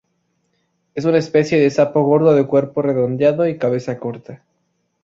[0.95, 4.41] Es una especie de sapo gordo de cuerpo redondeado y cabeza corta.